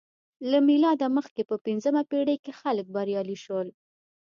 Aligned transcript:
له 0.51 0.57
میلاده 0.67 1.07
مخکې 1.17 1.41
په 1.49 1.55
پنځمه 1.65 2.01
پېړۍ 2.09 2.37
کې 2.43 2.53
خلک 2.61 2.85
بریالي 2.95 3.37
شول 3.45 3.67